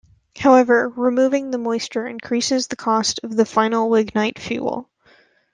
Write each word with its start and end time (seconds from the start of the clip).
However, 0.35 0.89
removing 0.89 1.51
the 1.51 1.59
moisture 1.59 2.07
increases 2.07 2.65
the 2.65 2.75
cost 2.75 3.19
of 3.21 3.35
the 3.35 3.45
final 3.45 3.87
lignite 3.87 4.39
fuel. 4.39 4.89